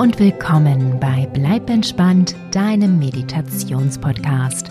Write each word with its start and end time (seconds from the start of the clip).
und 0.00 0.18
willkommen 0.18 0.98
bei 0.98 1.28
Bleib 1.34 1.68
entspannt, 1.68 2.34
deinem 2.52 2.98
Meditationspodcast. 2.98 4.70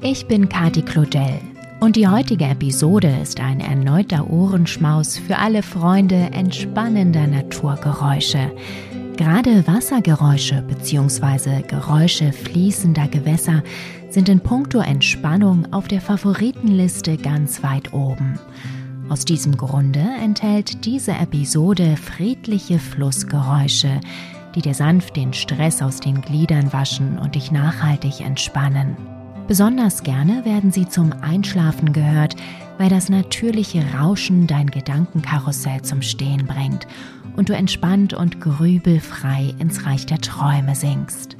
Ich 0.00 0.26
bin 0.26 0.48
Kati 0.48 0.80
Claudel 0.80 1.38
und 1.80 1.96
die 1.96 2.08
heutige 2.08 2.46
Episode 2.46 3.14
ist 3.20 3.40
ein 3.40 3.60
erneuter 3.60 4.30
Ohrenschmaus 4.30 5.18
für 5.18 5.36
alle 5.36 5.62
Freunde 5.62 6.30
entspannender 6.32 7.26
Naturgeräusche. 7.26 8.50
Gerade 9.18 9.66
Wassergeräusche 9.66 10.62
bzw. 10.62 11.60
Geräusche 11.68 12.32
fließender 12.32 13.08
Gewässer 13.08 13.62
sind 14.08 14.30
in 14.30 14.40
puncto 14.40 14.78
Entspannung 14.78 15.70
auf 15.74 15.88
der 15.88 16.00
Favoritenliste 16.00 17.18
ganz 17.18 17.62
weit 17.62 17.92
oben. 17.92 18.38
Aus 19.10 19.26
diesem 19.26 19.58
Grunde 19.58 20.06
enthält 20.22 20.86
diese 20.86 21.12
Episode 21.12 21.98
friedliche 21.98 22.78
Flussgeräusche, 22.78 24.00
die 24.54 24.62
dir 24.62 24.74
sanft 24.74 25.16
den 25.16 25.32
Stress 25.32 25.82
aus 25.82 26.00
den 26.00 26.20
Gliedern 26.20 26.72
waschen 26.72 27.18
und 27.18 27.34
dich 27.34 27.50
nachhaltig 27.50 28.20
entspannen. 28.20 28.96
Besonders 29.46 30.04
gerne 30.04 30.44
werden 30.44 30.70
sie 30.70 30.88
zum 30.88 31.12
Einschlafen 31.22 31.92
gehört, 31.92 32.36
weil 32.78 32.88
das 32.88 33.08
natürliche 33.08 33.84
Rauschen 33.94 34.46
dein 34.46 34.70
Gedankenkarussell 34.70 35.82
zum 35.82 36.02
Stehen 36.02 36.46
bringt 36.46 36.86
und 37.36 37.48
du 37.48 37.54
entspannt 37.54 38.14
und 38.14 38.40
grübelfrei 38.40 39.54
ins 39.58 39.86
Reich 39.86 40.06
der 40.06 40.18
Träume 40.18 40.74
sinkst. 40.74 41.36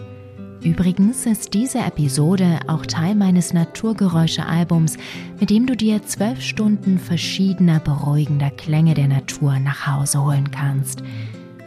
Übrigens 0.62 1.24
ist 1.24 1.54
diese 1.54 1.78
Episode 1.78 2.58
auch 2.66 2.84
Teil 2.84 3.14
meines 3.14 3.54
Naturgeräusche-Albums, 3.54 4.98
mit 5.38 5.48
dem 5.48 5.64
du 5.66 5.74
dir 5.74 6.02
zwölf 6.04 6.42
Stunden 6.42 6.98
verschiedener 6.98 7.80
beruhigender 7.80 8.50
Klänge 8.50 8.92
der 8.92 9.08
Natur 9.08 9.58
nach 9.58 9.86
Hause 9.86 10.22
holen 10.22 10.50
kannst. 10.50 11.02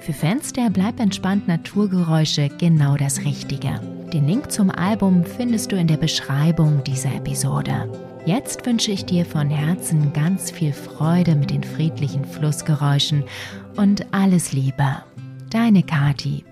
Für 0.06 0.12
Fans 0.12 0.52
der 0.52 0.70
Bleib 0.70 1.00
entspannt 1.00 1.48
Naturgeräusche 1.48 2.50
genau 2.50 2.98
das 2.98 3.20
Richtige. 3.24 3.80
Den 4.12 4.28
Link 4.28 4.52
zum 4.52 4.70
Album 4.70 5.24
findest 5.24 5.72
du 5.72 5.78
in 5.78 5.88
der 5.88 5.96
Beschreibung 5.96 6.84
dieser 6.84 7.16
Episode. 7.16 7.90
Jetzt 8.26 8.66
wünsche 8.66 8.92
ich 8.92 9.06
dir 9.06 9.26
von 9.26 9.50
Herzen 9.50 10.12
ganz 10.12 10.52
viel 10.52 10.74
Freude 10.74 11.36
mit 11.36 11.52
den 11.52 11.64
friedlichen 11.64 12.26
Flussgeräuschen 12.26 13.24
und 13.78 14.06
alles 14.14 14.52
Liebe. 14.52 14.98
Deine 15.50 15.84
Kati. 15.84 16.44